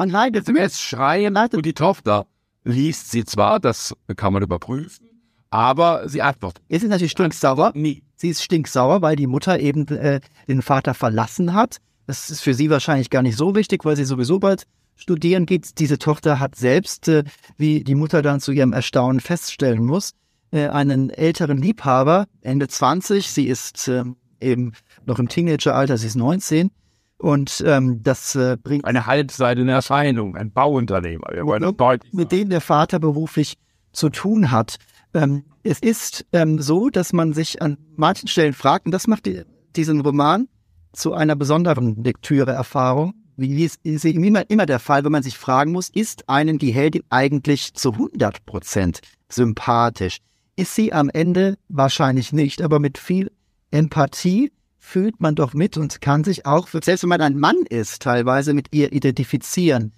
[0.00, 2.26] man leidet SMS schreien und die Tochter
[2.64, 5.06] liest sie zwar, das kann man überprüfen,
[5.50, 6.64] aber sie antwortet.
[6.68, 7.72] Ist natürlich stinksauer.
[7.74, 8.02] Nie.
[8.16, 11.82] Sie ist stinksauer, weil die Mutter eben äh, den Vater verlassen hat.
[12.06, 14.66] Das ist für sie wahrscheinlich gar nicht so wichtig, weil sie sowieso bald
[15.00, 15.78] studieren geht.
[15.78, 17.24] Diese Tochter hat selbst, äh,
[17.56, 20.12] wie die Mutter dann zu ihrem Erstaunen feststellen muss,
[20.52, 23.30] äh, einen älteren Liebhaber, Ende 20.
[23.30, 24.04] Sie ist äh,
[24.40, 24.72] eben
[25.06, 26.70] noch im Teenageralter, sie ist 19.
[27.18, 31.28] Und ähm, das äh, bringt eine halbseidene Erscheinung, ein Bauunternehmer,
[31.60, 33.58] mit, mit dem der Vater beruflich
[33.92, 34.76] zu tun hat.
[35.12, 39.26] Ähm, es ist ähm, so, dass man sich an manchen Stellen fragt, und das macht
[39.26, 39.42] die,
[39.76, 40.48] diesen Roman
[40.92, 45.72] zu einer besonderen Lektüre-Erfahrung, wie es ist immer, immer der Fall, wenn man sich fragen
[45.72, 50.18] muss, ist einen die Heldin eigentlich zu 100 Prozent sympathisch?
[50.56, 53.30] Ist sie am Ende wahrscheinlich nicht, aber mit viel
[53.70, 58.02] Empathie fühlt man doch mit und kann sich auch, selbst wenn man ein Mann ist,
[58.02, 59.92] teilweise mit ihr identifizieren.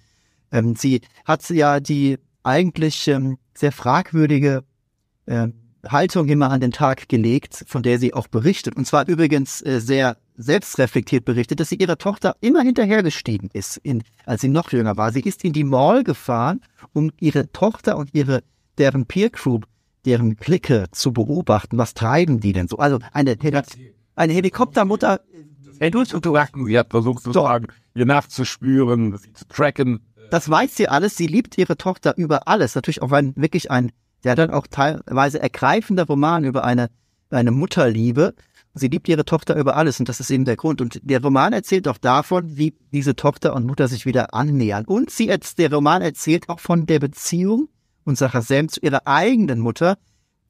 [0.51, 4.63] Ähm, sie hat ja die eigentlich ähm, sehr fragwürdige
[5.27, 5.53] ähm,
[5.87, 8.75] Haltung immer an den Tag gelegt, von der sie auch berichtet.
[8.75, 14.03] Und zwar übrigens äh, sehr selbstreflektiert berichtet, dass sie ihrer Tochter immer hinterhergestiegen ist, in,
[14.25, 15.11] als sie noch jünger war.
[15.11, 16.61] Sie ist in die Mall gefahren,
[16.93, 18.43] um ihre Tochter und ihre,
[18.77, 19.65] deren Peer Group,
[20.05, 21.77] deren Clique zu beobachten.
[21.77, 22.77] Was treiben die denn so?
[22.77, 23.37] Also eine,
[24.15, 25.21] eine Helikoptermutter.
[25.79, 26.65] Hey, du zu tracken.
[26.65, 30.01] Sie hat versucht zu sagen, ihr nachzuspüren, sie zu tracken.
[30.31, 31.15] Das weiß sie alles.
[31.15, 32.75] Sie liebt ihre Tochter über alles.
[32.75, 33.91] Natürlich auch ein, wirklich ein
[34.23, 36.89] der dann auch teilweise ergreifender Roman über eine,
[37.29, 38.33] eine Mutterliebe.
[38.75, 40.81] Sie liebt ihre Tochter über alles und das ist eben der Grund.
[40.81, 44.85] Und der Roman erzählt auch davon, wie diese Tochter und Mutter sich wieder annähern.
[44.85, 47.69] Und sie, der Roman erzählt auch von der Beziehung
[48.03, 49.97] unserer Sam zu ihrer eigenen Mutter,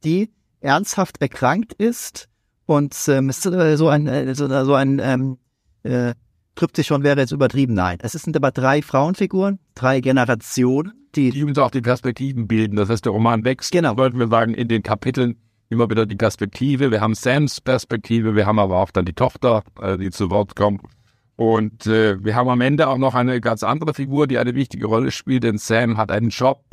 [0.03, 0.31] die
[0.61, 2.29] ernsthaft erkrankt ist
[2.65, 5.37] und ähm, ist so ein, äh, so, so ein ähm,
[5.83, 6.13] äh,
[6.55, 7.73] Tryptychon wäre jetzt übertrieben.
[7.73, 12.75] Nein, es sind aber drei Frauenfiguren, drei Generationen die, die uns auch die Perspektiven bilden.
[12.75, 13.71] Das heißt, der Roman wächst.
[13.71, 13.97] Genau.
[13.97, 15.37] Wollten wir sagen, in den Kapiteln
[15.69, 16.91] immer wieder die Perspektive.
[16.91, 20.55] Wir haben Sams Perspektive, wir haben aber auch dann die Tochter, äh, die zu Wort
[20.55, 20.81] kommt.
[21.35, 24.85] Und äh, wir haben am Ende auch noch eine ganz andere Figur, die eine wichtige
[24.85, 26.63] Rolle spielt, denn Sam hat einen Job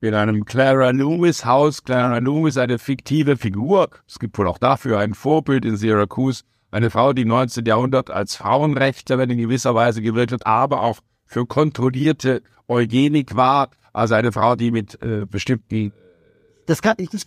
[0.00, 1.84] in einem Clara Lewis Haus.
[1.84, 3.90] Clara Lewis eine fiktive Figur.
[4.06, 6.44] Es gibt wohl auch dafür ein Vorbild in Syracuse.
[6.70, 7.64] Eine Frau, die im 19.
[7.64, 13.70] Jahrhundert als Frauenrechtlerin in gewisser Weise gewirkt hat, aber auch für kontrollierte Eugenik war.
[13.92, 15.92] Also eine Frau, die mit äh, bestimmten
[16.68, 17.24] das kann ich nicht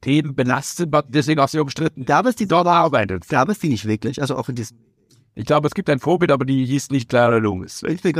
[0.00, 2.04] Themen belastet deswegen auch sehr umstritten.
[2.04, 3.28] Gab es die dort arbeitet?
[3.28, 4.20] Gab es die nicht wirklich?
[4.20, 4.78] Also auch in diesem.
[5.34, 7.82] Ich glaube, es gibt ein Vorbild, aber die hieß nicht Clara Loomis.
[7.84, 8.12] Ich bin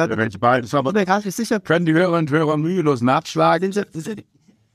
[1.04, 1.58] gerade nicht sicher.
[1.60, 3.72] Können die Hörer und Hörer mühelos nachschlagen.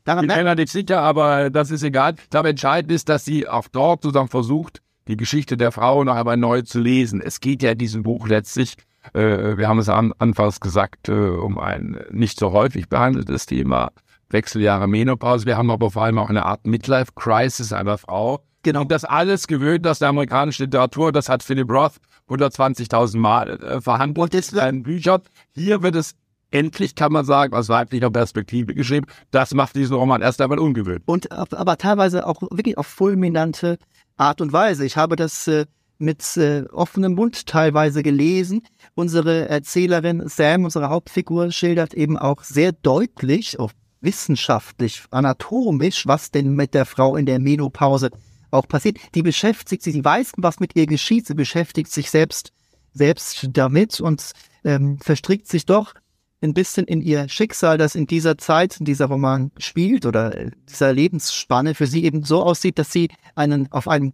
[0.04, 2.16] Daran ich bin mir nicht sicher, aber das ist egal.
[2.22, 6.16] Ich glaube, entscheidend ist, dass sie auch dort sozusagen versucht, die Geschichte der Frau noch
[6.16, 7.22] einmal neu zu lesen.
[7.22, 8.76] Es geht ja in diesem Buch letztlich
[9.14, 13.92] äh, wir haben es an, anfangs gesagt, äh, um ein nicht so häufig behandeltes Thema
[14.36, 15.46] Wechseljahre Menopause.
[15.46, 18.44] Wir haben aber vor allem auch eine Art Midlife-Crisis einer Frau.
[18.64, 18.82] Genau.
[18.82, 21.12] Und das alles gewöhnt aus der amerikanischen Literatur.
[21.12, 21.94] Das hat Philip Roth
[22.30, 25.22] 120.000 Mal äh, verhandelt in seinen Büchern.
[25.54, 26.16] Hier wird es
[26.52, 29.08] endlich, kann man sagen, aus weiblicher Perspektive geschrieben.
[29.32, 31.04] Das macht diesen Roman erst einmal ungewöhnlich.
[31.06, 33.78] Und aber teilweise auch wirklich auf fulminante
[34.18, 34.86] Art und Weise.
[34.86, 35.66] Ich habe das äh,
[35.98, 38.64] mit äh, offenem Mund teilweise gelesen.
[38.96, 43.72] Unsere Erzählerin Sam, unsere Hauptfigur, schildert eben auch sehr deutlich, auch
[44.06, 48.12] wissenschaftlich, anatomisch, was denn mit der Frau in der Menopause
[48.52, 48.98] auch passiert.
[49.14, 52.54] Die beschäftigt sich, sie weiß, was mit ihr geschieht, sie beschäftigt sich selbst,
[52.94, 54.32] selbst damit und
[54.64, 55.94] ähm, verstrickt sich doch
[56.42, 60.94] ein bisschen in ihr Schicksal, das in dieser Zeit, in dieser Roman spielt oder dieser
[60.94, 64.14] Lebensspanne für sie eben so aussieht, dass sie einen auf einem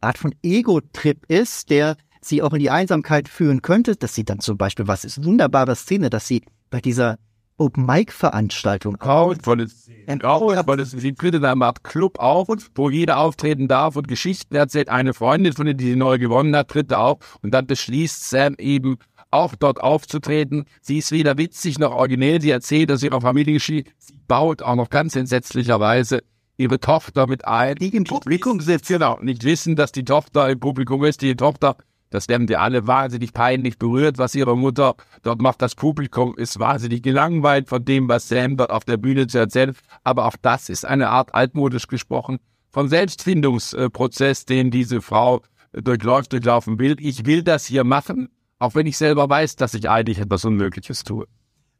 [0.00, 4.40] Art von Ego-Trip ist, der sie auch in die Einsamkeit führen könnte, dass sie dann
[4.40, 7.18] zum Beispiel, was ist wunderbare Szene, dass sie bei dieser
[7.56, 9.88] Open-Mic-Veranstaltung auch, weil es,
[10.22, 14.56] auch, weil es, tritt in einer Art Club auf, wo jeder auftreten darf und Geschichten
[14.56, 14.88] erzählt.
[14.88, 18.56] Eine Freundin von ihr, die sie neu gewonnen hat, tritt auf und dann beschließt Sam
[18.58, 18.98] eben,
[19.34, 20.64] auch dort aufzutreten.
[20.80, 22.40] Sie ist weder witzig noch originell.
[22.40, 23.92] Sie erzählt aus ihrer Familie geschieht.
[23.98, 26.22] Sie baut auch noch ganz entsetzlicherweise
[26.56, 27.74] ihre Tochter mit ein.
[27.76, 28.88] Die im Publikum sitzt.
[28.88, 29.18] Genau.
[29.20, 31.20] Nicht wissen, dass die Tochter im Publikum ist.
[31.20, 31.76] Die Tochter,
[32.10, 35.62] das werden die alle wahnsinnig peinlich berührt, was ihre Mutter dort macht.
[35.62, 39.74] Das Publikum ist wahnsinnig gelangweilt von dem, was Sam dort auf der Bühne zu erzählen.
[40.04, 42.38] Aber auch das ist eine Art altmodisch gesprochen
[42.70, 46.96] von Selbstfindungsprozess, den diese Frau durchläuft, durchlaufen will.
[46.98, 51.04] Ich will das hier machen, auch wenn ich selber weiß, dass ich eigentlich etwas Unmögliches
[51.04, 51.26] tue.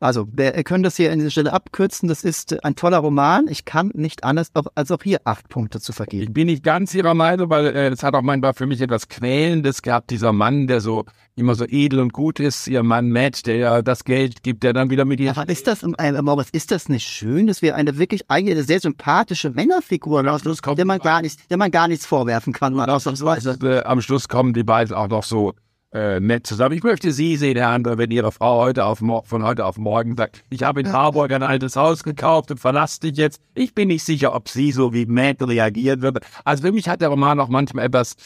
[0.05, 2.11] Also, wir können das hier an dieser Stelle abkürzen.
[2.11, 3.49] Das ist ein toller Roman.
[3.49, 6.25] Ich kann nicht anders, als auch hier acht Punkte zu vergeben.
[6.25, 9.09] Ich bin nicht ganz Ihrer Meinung, weil äh, es hat auch manchmal für mich etwas
[9.09, 13.47] Quälendes gehabt, dieser Mann, der so immer so edel und gut ist, Ihr Mann Matt,
[13.47, 15.31] der ja das Geld gibt, der dann wieder mit ihr...
[15.31, 18.65] Aber ist das, äh, Moritz, ist das nicht schön, dass wir eine wirklich eigentlich eine
[18.65, 22.53] sehr sympathische Männerfigur am Schluss kommen, der man gar nicht, der man gar nichts vorwerfen
[22.53, 22.79] kann.
[22.79, 23.59] Ausnahmsweise.
[23.63, 25.55] Äh, am Schluss kommen die beiden auch noch so
[25.95, 26.77] äh, nett zusammen.
[26.77, 30.17] Ich möchte Sie sehen, Herr Andre, wenn Ihre Frau heute auf von heute auf morgen
[30.17, 33.41] sagt, ich habe in Harburg ein altes Haus gekauft und verlasse dich jetzt.
[33.55, 36.21] Ich bin nicht sicher, ob sie so wie Matt reagieren würde.
[36.45, 38.17] Also für mich hat der Roman auch manchmal etwas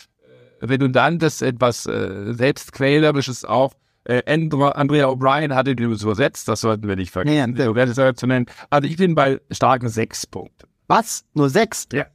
[0.60, 3.74] äh, Redundantes, etwas äh, Selbstquälerisches auch.
[4.04, 8.14] Äh, Andrea O'Brien hatte den übersetzt, das sollten wir nicht vergessen, ja, ja.
[8.14, 8.46] zu nennen.
[8.70, 10.68] Also ich bin bei starken sechs Punkten.
[10.86, 11.26] Was?
[11.34, 11.86] Nur sechs?
[11.92, 12.06] Ja.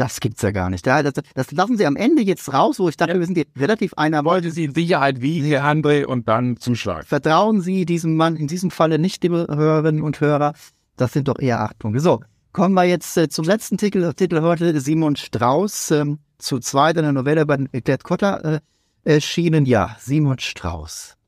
[0.00, 0.86] Das gibt's ja gar nicht.
[0.86, 3.18] Das, das, lassen Sie am Ende jetzt raus, wo ich dachte, ja.
[3.18, 4.24] wir sind jetzt relativ einer.
[4.24, 7.04] Wollte Sie in Sicherheit wie Herr André und dann zum Schlag.
[7.04, 10.54] Vertrauen Sie diesem Mann, in diesem Falle nicht, liebe Hörerinnen und Hörer.
[10.96, 12.00] Das sind doch eher acht Punkte.
[12.00, 12.20] So,
[12.52, 17.12] kommen wir jetzt äh, zum letzten Titel, Titel heute, Simon Strauß, ähm, zu zweit eine
[17.12, 18.60] Novelle bei Gerd Kotter äh,
[19.04, 19.66] erschienen.
[19.66, 21.18] Ja, Simon Strauß.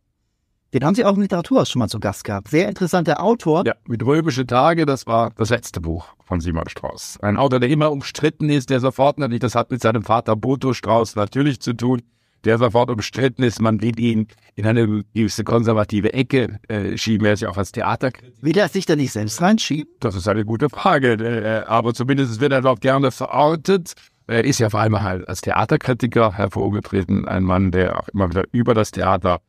[0.72, 2.48] Den haben Sie auch im Literaturhaus schon mal zu Gast gehabt.
[2.48, 3.64] Sehr interessanter Autor.
[3.66, 7.18] Ja, mit Röbische Tage, das war das letzte Buch von Simon Strauß.
[7.20, 10.72] Ein Autor, der immer umstritten ist, der sofort natürlich, das hat mit seinem Vater Boto
[10.72, 12.00] Strauß natürlich zu tun,
[12.44, 13.60] der sofort umstritten ist.
[13.60, 17.26] Man will ihn in eine gewisse konservative Ecke äh, schieben.
[17.26, 18.10] Er ist ja auch als Theater.
[18.40, 19.92] Will er sich da nicht selbst reinschieben?
[20.00, 21.12] Das ist eine gute Frage.
[21.12, 23.92] Äh, aber zumindest wird er dort gerne verortet.
[24.26, 27.28] Er ist ja vor allem halt als Theaterkritiker hervorgetreten.
[27.28, 29.40] Ein Mann, der auch immer wieder über das Theater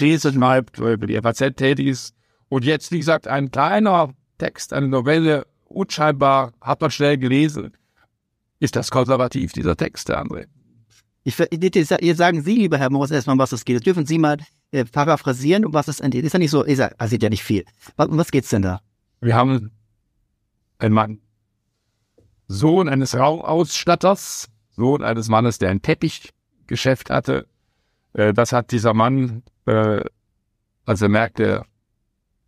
[0.00, 2.14] lesen schreibt, über die FAZ tätig ist.
[2.48, 7.72] Und jetzt, wie gesagt, ein kleiner Text, eine Novelle, unscheinbar, hat man schnell gelesen.
[8.58, 10.46] Ist das konservativ, dieser Text, der André?
[11.24, 13.74] Ich, jetzt sagen Sie, lieber Herr Moos, erstmal, um was es geht.
[13.74, 14.38] Jetzt dürfen Sie mal
[14.72, 16.24] äh, paraphrasieren, um was es geht.
[16.24, 17.64] Ist ja nicht so, ist ja, also ja nicht viel.
[17.96, 18.80] Um was geht's denn da?
[19.20, 19.70] Wir haben
[20.78, 21.20] einen Mann,
[22.48, 27.46] Sohn eines Raumausstatters, Sohn eines Mannes, der ein Teppichgeschäft hatte.
[28.14, 30.04] Äh, das hat dieser Mann, äh,
[30.84, 31.64] als er merkte,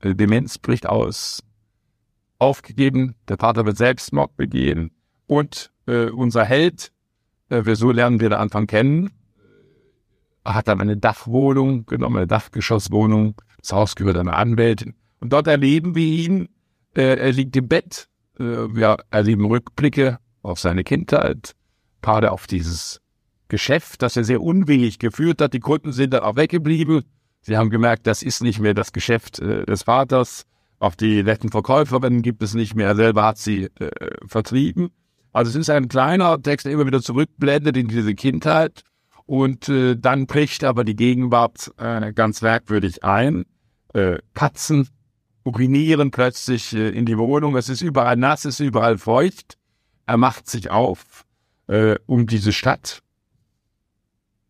[0.01, 1.43] äh, Demenz bricht aus,
[2.39, 3.15] aufgegeben.
[3.29, 4.91] Der Vater wird Selbstmord begehen.
[5.27, 6.93] Und äh, unser Held,
[7.49, 9.11] äh, wir so lernen wir den Anfang kennen,
[10.45, 13.41] hat dann eine Dachwohnung genommen, eine Dachgeschosswohnung.
[13.59, 14.95] Das Haus gehört einer Anwältin.
[15.21, 16.49] Und dort erleben wir ihn.
[16.95, 18.09] Äh, er liegt im Bett.
[18.39, 21.55] Äh, wir erleben Rückblicke auf seine Kindheit,
[22.03, 23.01] gerade auf dieses
[23.49, 25.53] Geschäft, das er sehr unwillig geführt hat.
[25.53, 27.03] Die Kunden sind dann auch weggeblieben.
[27.43, 30.47] Sie haben gemerkt, das ist nicht mehr das Geschäft äh, des Vaters.
[30.79, 32.89] Auch die netten Verkäuferinnen gibt es nicht mehr.
[32.89, 33.91] Er selber hat sie äh,
[34.27, 34.91] vertrieben.
[35.33, 38.83] Also es ist ein kleiner Text, der immer wieder zurückblendet in diese Kindheit.
[39.27, 43.45] Und äh, dann bricht aber die Gegenwart äh, ganz merkwürdig ein.
[43.93, 44.89] Äh, Katzen
[45.45, 47.57] urinieren plötzlich äh, in die Wohnung.
[47.57, 49.57] Es ist überall nass, es ist überall feucht.
[50.07, 51.25] Er macht sich auf,
[52.05, 53.04] um diese Stadt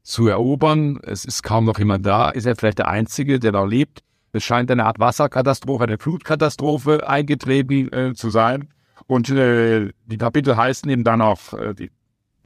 [0.05, 1.01] zu erobern.
[1.03, 2.31] Es ist kaum noch jemand da.
[2.31, 4.03] Ist er vielleicht der Einzige, der da lebt?
[4.33, 8.69] Es scheint eine Art Wasserkatastrophe, eine Flutkatastrophe eingetreten äh, zu sein.
[9.07, 11.91] Und äh, die Kapitel heißen eben dann auch äh, die,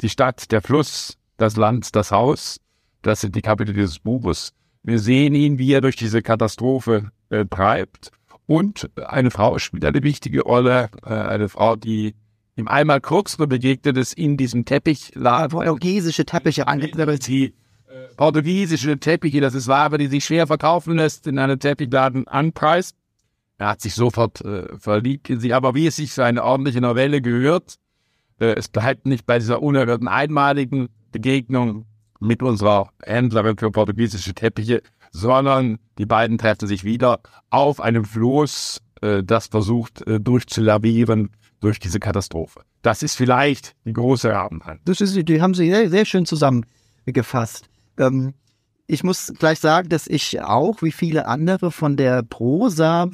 [0.00, 2.60] die Stadt, der Fluss, das Land, das Haus.
[3.02, 4.52] Das sind die Kapitel dieses Buches.
[4.82, 8.12] Wir sehen ihn, wie er durch diese Katastrophe äh, treibt.
[8.46, 12.14] Und eine Frau spielt eine wichtige Rolle, äh, eine Frau, die
[12.58, 15.50] ihm einmal kurz begegnet ist in diesem Teppichladen.
[15.50, 17.54] Portugiesische Teppiche Die
[17.88, 22.96] äh, portugiesische Teppiche, das ist Ware, die sich schwer verkaufen lässt, in einem Teppichladen anpreist.
[23.58, 26.80] Er hat sich sofort äh, verliebt in sie, aber wie es sich für eine ordentliche
[26.80, 27.76] Novelle gehört,
[28.40, 31.86] äh, es bleibt nicht bei dieser unerhörten einmaligen Begegnung
[32.20, 38.80] mit unserer Händlerin für portugiesische Teppiche, sondern die beiden treffen sich wieder auf einem Floß,
[39.00, 42.60] äh, das versucht äh, durchzulavieren durch diese Katastrophe.
[42.82, 44.84] Das ist vielleicht die große Abendhandlung.
[44.84, 47.68] Das ist, die haben sie sehr, sehr schön zusammengefasst.
[47.98, 48.34] Ähm,
[48.86, 53.10] ich muss gleich sagen, dass ich auch, wie viele andere, von der Prosa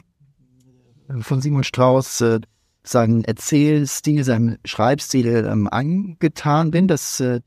[1.20, 2.40] von Simon Strauß, äh,
[2.82, 6.88] seinen Erzählstil, seinem Schreibstil ähm, angetan bin.
[6.88, 7.40] Das äh,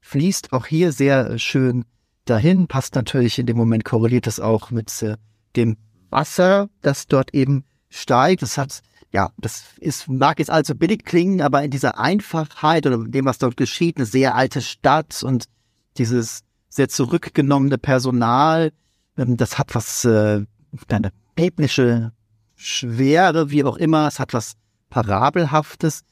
[0.00, 1.84] fließt auch hier sehr schön
[2.24, 5.16] dahin, passt natürlich in dem Moment, korreliert das auch mit äh,
[5.56, 5.76] dem
[6.10, 8.42] Wasser, das dort eben steigt.
[8.42, 12.98] Das hat, ja, das ist, mag jetzt allzu billig klingen, aber in dieser Einfachheit oder
[13.04, 15.44] dem, was dort geschieht, eine sehr alte Stadt und
[15.98, 18.72] dieses sehr zurückgenommene Personal,
[19.18, 20.44] ähm, das hat was, äh,
[20.88, 22.12] eine biblische
[22.56, 24.54] Schwere, wie auch immer, es hat was
[24.88, 26.04] Parabelhaftes,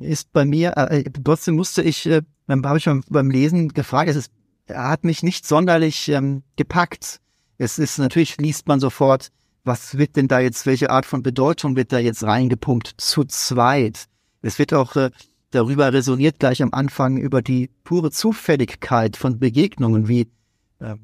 [0.00, 4.32] ist bei mir, äh, trotzdem musste ich, äh, habe ich beim Lesen gefragt, es ist,
[4.66, 7.20] er hat mich nicht sonderlich ähm, gepackt.
[7.58, 9.30] Es ist, natürlich liest man sofort,
[9.64, 14.06] was wird denn da jetzt, welche Art von Bedeutung wird da jetzt reingepumpt zu zweit?
[14.42, 15.10] Es wird auch äh,
[15.50, 20.30] darüber resoniert gleich am Anfang über die pure Zufälligkeit von Begegnungen, wie
[20.78, 20.94] äh,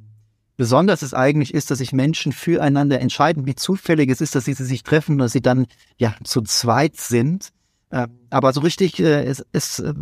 [0.56, 4.54] besonders es eigentlich ist, dass sich Menschen füreinander entscheiden, wie zufällig es ist, dass sie
[4.54, 5.66] sich treffen und dass sie dann
[5.98, 7.50] ja zu zweit sind.
[7.90, 9.94] Äh, aber so richtig, äh, es, es, äh,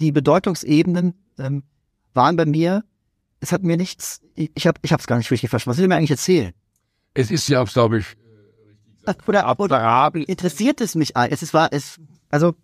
[0.00, 1.62] die Bedeutungsebenen ähm,
[2.12, 2.84] waren bei mir,
[3.40, 5.76] es hat mir nichts, ich, ich habe es gar nicht richtig verstanden.
[5.76, 6.52] Was will mir eigentlich erzählen?
[7.16, 8.06] Es ist ja, glaube ich,
[9.26, 11.12] oder, oder interessiert es mich?
[11.14, 12.54] Es ist, war, es, also,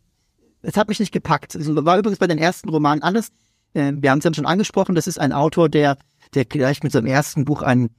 [0.63, 1.55] es hat mich nicht gepackt.
[1.55, 3.29] Es war übrigens bei den ersten Romanen alles.
[3.75, 5.97] Äh, wir haben es ja schon angesprochen, das ist ein Autor, der
[6.35, 7.91] der gleich mit seinem ersten Buch einen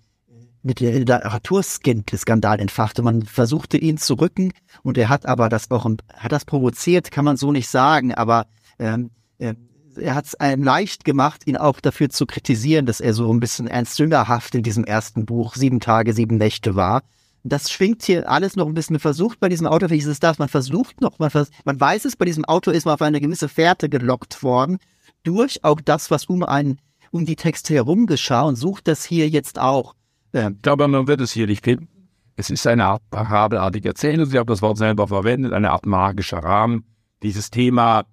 [0.63, 3.02] mit der Literaturskandal entfachte.
[3.02, 7.26] Man versuchte ihn zu rücken und er hat aber das auch hat das provoziert, kann
[7.26, 8.48] man so nicht sagen, aber
[8.80, 9.56] ähm, äh,
[9.98, 13.40] er hat es einem leicht gemacht, ihn auch dafür zu kritisieren, dass er so ein
[13.40, 17.04] bisschen ernst jüngerhaft in diesem ersten Buch sieben Tage, sieben Nächte war.
[17.44, 19.00] Das schwingt hier alles noch ein bisschen.
[19.00, 20.40] Versucht bei diesem Auto, wie ist es das?
[20.40, 23.20] Man versucht noch, man, vers man weiß es, bei diesem Auto ist man auf eine
[23.20, 24.78] gewisse Fährte gelockt worden
[25.24, 26.80] durch auch das, was um einen
[27.12, 29.94] um die Texte herum geschah und sucht das hier jetzt auch.
[30.34, 31.88] Ähm, ich glaube, man wird es hier nicht finden.
[32.36, 34.26] Es ist eine Art parabelartige Erzählung.
[34.26, 36.86] Sie haben das Wort selber verwendet, eine Art magischer Rahmen.
[37.22, 38.06] Dieses Thema,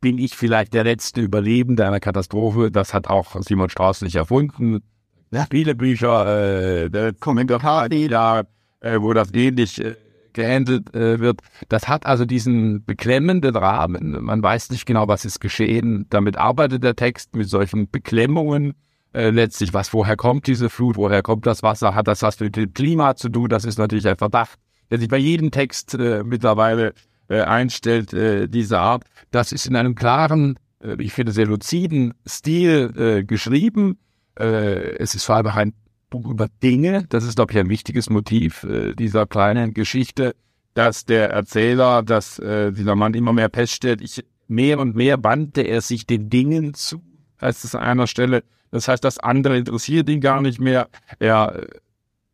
[0.00, 4.82] bin ich vielleicht der letzte Überlebende einer Katastrophe, das hat auch Simon Strauß nicht erfunden.
[5.30, 5.46] Ja.
[5.50, 8.42] Viele Bücher, äh, der Kommentar, ja,
[8.80, 9.96] äh, wo das ähnlich äh,
[10.32, 11.40] gehandelt äh, wird.
[11.68, 14.22] Das hat also diesen beklemmenden Rahmen.
[14.22, 16.06] Man weiß nicht genau, was ist geschehen.
[16.10, 18.74] Damit arbeitet der Text mit solchen Beklemmungen.
[19.12, 22.54] Äh, letztlich, was woher kommt diese Flut, woher kommt das Wasser, hat das was mit
[22.54, 23.48] dem Klima zu tun?
[23.48, 24.58] Das ist natürlich ein Verdacht,
[24.90, 26.92] der sich bei jedem Text äh, mittlerweile
[27.28, 29.04] äh, einstellt, äh, diese Art.
[29.30, 33.98] Das ist in einem klaren, äh, ich finde sehr luziden Stil äh, geschrieben.
[34.38, 35.72] Äh, es ist vor allem ein
[36.10, 37.04] Buch über Dinge.
[37.08, 40.34] Das ist, glaube ich, ein wichtiges Motiv äh, dieser kleinen Geschichte,
[40.74, 45.62] dass der Erzähler, dass äh, dieser Mann immer mehr feststellt, ich, mehr und mehr wandte
[45.62, 47.02] er sich den Dingen zu,
[47.40, 48.44] heißt es an einer Stelle.
[48.70, 50.88] Das heißt, das andere interessiert ihn gar nicht mehr.
[51.18, 51.66] Er äh,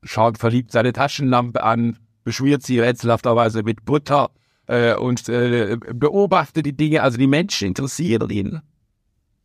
[0.03, 4.31] schaut verliebt seine Taschenlampe an, beschwert sie rätselhafterweise mit Butter
[4.73, 7.03] äh, und äh, beobachtet die Dinge.
[7.03, 8.61] Also die Menschen interessieren ihn.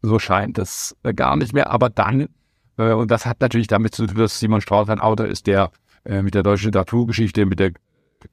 [0.01, 1.69] So scheint es äh, gar nicht mehr.
[1.69, 2.29] Aber dann
[2.77, 5.71] äh, und das hat natürlich damit zu tun, dass Simon Strauß ein Autor ist, der
[6.05, 7.71] äh, mit der deutschen Literaturgeschichte, mit der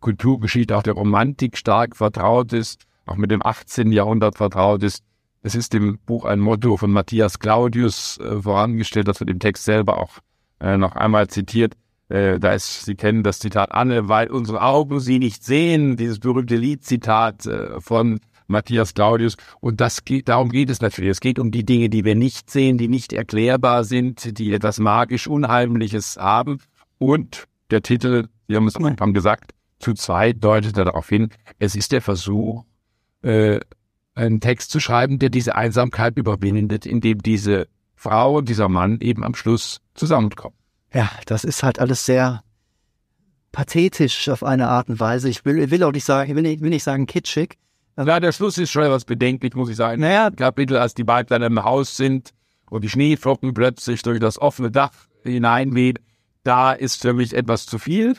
[0.00, 3.92] Kulturgeschichte, auch der Romantik stark vertraut ist, auch mit dem 18.
[3.92, 5.02] Jahrhundert vertraut ist.
[5.42, 9.64] Es ist im Buch ein Motto von Matthias Claudius äh, vorangestellt, das wird im Text
[9.64, 10.18] selber auch
[10.61, 11.74] äh, noch einmal zitiert.
[12.09, 16.19] Äh, da ist, Sie kennen das Zitat Anne, weil unsere Augen sie nicht sehen, dieses
[16.19, 19.37] berühmte Liedzitat äh, von Matthias Claudius.
[19.61, 21.11] Und das geht, darum geht es natürlich.
[21.11, 24.79] Es geht um die Dinge, die wir nicht sehen, die nicht erklärbar sind, die etwas
[24.79, 26.59] magisch Unheimliches haben.
[26.99, 31.75] Und der Titel, Sie haben es am Anfang gesagt, zu zweit deutet darauf hin, es
[31.75, 32.64] ist der Versuch,
[33.23, 33.61] äh,
[34.14, 39.25] einen Text zu schreiben, der diese Einsamkeit überwindet, indem diese Frau und dieser Mann eben
[39.25, 40.57] am Schluss zusammenkommen.
[40.94, 42.44] Ja, das ist halt alles sehr
[43.52, 45.28] pathetisch auf eine Art und Weise.
[45.28, 47.59] Ich will, will auch nicht sagen, ich will nicht, will nicht sagen kitschig.
[47.96, 50.00] Ja, der Schluss ist schon etwas bedenklich, muss ich sagen.
[50.00, 50.30] Naja.
[50.30, 52.30] Kapitel, als die beiden im Haus sind
[52.70, 55.98] und die Schneeflocken plötzlich durch das offene Dach hineinwehen,
[56.42, 58.16] da ist für mich etwas zu viel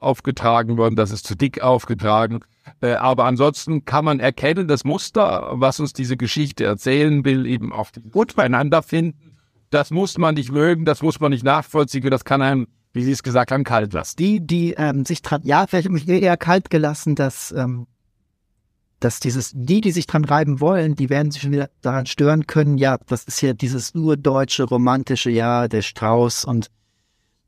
[0.00, 2.40] aufgetragen worden, das ist zu dick aufgetragen.
[2.80, 7.72] Äh, aber ansonsten kann man erkennen, das Muster, was uns diese Geschichte erzählen will, eben
[7.72, 9.21] auf gut beieinander finden.
[9.72, 13.10] Das muss man nicht mögen, das muss man nicht nachvollziehen, das kann einem, wie Sie
[13.10, 14.16] es gesagt haben, kalt lassen.
[14.18, 17.86] Die, die ähm, sich dran, ja, vielleicht mich eher kalt gelassen, dass, ähm,
[19.00, 22.46] dass dieses, die, die sich dran reiben wollen, die werden sich schon wieder daran stören
[22.46, 22.76] können.
[22.76, 26.70] Ja, das ist ja dieses urdeutsche, romantische, ja, der Strauß und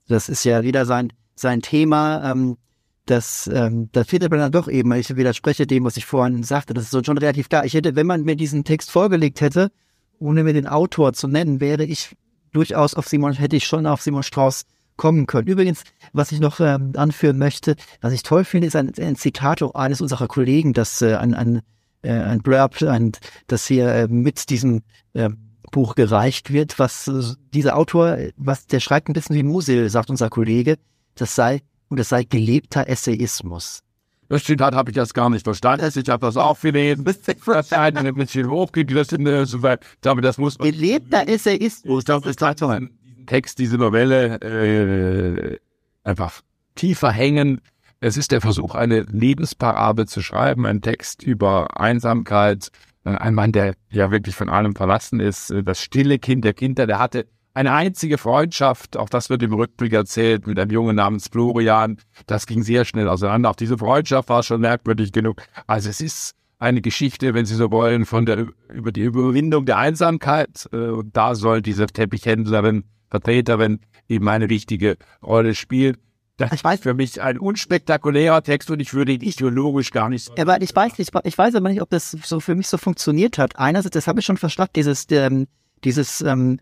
[0.08, 2.30] das ist ja wieder sein, sein Thema.
[2.30, 2.56] Ähm,
[3.04, 6.72] das, ähm, da findet man dann doch eben, ich widerspreche dem, was ich vorhin sagte,
[6.72, 7.66] das ist so schon relativ klar.
[7.66, 9.70] Ich hätte, wenn man mir diesen Text vorgelegt hätte,
[10.18, 12.16] ohne mir den Autor zu nennen, wäre ich
[12.52, 14.64] durchaus auf Simon, hätte ich schon auf Simon Strauß
[14.96, 15.48] kommen können.
[15.48, 19.62] Übrigens, was ich noch ähm, anführen möchte, was ich toll finde, ist ein, ein Zitat
[19.74, 21.62] eines unserer Kollegen, das äh, ein, ein,
[22.02, 23.12] äh, ein Blurb, ein,
[23.46, 24.82] das hier äh, mit diesem
[25.14, 25.30] äh,
[25.72, 27.22] Buch gereicht wird, was äh,
[27.52, 30.76] dieser Autor, was der schreibt ein bisschen wie Musil, sagt unser Kollege,
[31.16, 33.83] das sei und es sei gelebter Essayismus.
[34.28, 35.90] Das Zitat habe ich jetzt gar nicht verstanden.
[35.94, 37.04] Ich habe das auch gelesen.
[37.04, 39.78] Das ist ein bisschen hochgegriffen, äh.
[40.00, 40.70] Damit das muss man.
[40.70, 42.04] Gelebter Essayismus.
[42.04, 42.90] Das ist halt so ein
[43.26, 45.58] Text, diese Novelle äh,
[46.02, 46.40] einfach
[46.74, 47.60] tiefer hängen.
[48.00, 52.70] Es ist der Versuch, eine Lebensparabel zu schreiben, ein Text über Einsamkeit.
[53.04, 55.52] Ein Mann, der ja wirklich von allem verlassen ist.
[55.64, 59.92] Das stille Kind der Kinder, der hatte eine einzige Freundschaft, auch das wird im Rückblick
[59.92, 61.98] erzählt, mit einem Jungen namens Florian.
[62.26, 63.50] Das ging sehr schnell auseinander.
[63.50, 65.42] Auch diese Freundschaft war schon merkwürdig genug.
[65.68, 69.78] Also es ist eine Geschichte, wenn Sie so wollen, von der über die Überwindung der
[69.78, 70.68] Einsamkeit.
[70.72, 75.96] Äh, und da soll diese Teppichhändlerin, Vertreterin eben eine wichtige Rolle spielen.
[76.36, 80.08] Das ich weiß, ist für mich ein unspektakulärer Text und ich würde ihn ideologisch gar
[80.08, 80.36] nicht.
[80.36, 83.38] Aber ich weiß nicht, ich weiß aber nicht, ob das so für mich so funktioniert
[83.38, 83.56] hat.
[83.56, 85.46] Einerseits, das habe ich schon verstanden, dieses, ähm,
[85.84, 86.58] dieses ähm,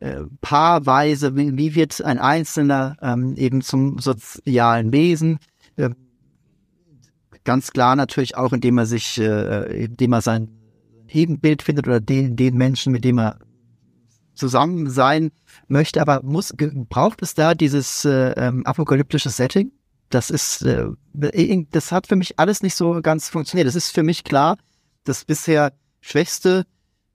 [0.00, 5.38] äh, paarweise, wie, wie wird ein Einzelner ähm, eben zum sozialen Wesen?
[5.76, 5.90] Äh,
[7.44, 10.48] ganz klar natürlich auch, indem er sich, äh, indem er sein
[11.08, 13.38] Ebenbild findet oder den, den Menschen, mit dem er
[14.34, 15.32] zusammen sein
[15.68, 19.70] möchte, aber muss braucht es da dieses äh, ähm, apokalyptische Setting?
[20.08, 20.86] Das ist, äh,
[21.70, 23.68] das hat für mich alles nicht so ganz funktioniert.
[23.68, 24.56] Das ist für mich klar,
[25.04, 26.64] das bisher schwächste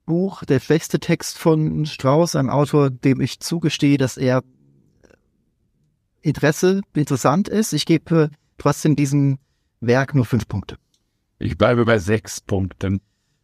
[0.06, 4.42] Buch, der schwächste Text von Strauss, einem Autor, dem ich zugestehe, dass er
[6.22, 7.72] Interesse interessant ist.
[7.72, 9.38] Ich gebe trotzdem diesem
[9.80, 10.76] Werk nur fünf Punkte.
[11.38, 13.00] Ich bleibe bei sechs Punkten.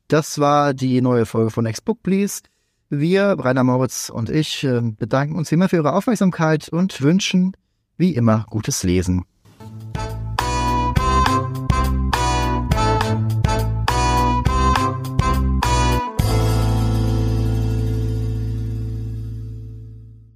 [0.08, 2.42] Das war die neue Folge von Next Book Please.
[2.88, 7.56] Wir, Rainer Moritz und ich, äh, bedanken uns immer für Ihre Aufmerksamkeit und wünschen,
[7.96, 9.24] wie immer, gutes Lesen.